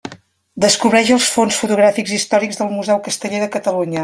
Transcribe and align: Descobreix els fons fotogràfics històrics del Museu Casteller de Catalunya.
Descobreix 0.63 1.11
els 1.17 1.27
fons 1.35 1.59
fotogràfics 1.65 2.17
històrics 2.19 2.61
del 2.63 2.75
Museu 2.79 3.07
Casteller 3.09 3.45
de 3.49 3.53
Catalunya. 3.59 3.99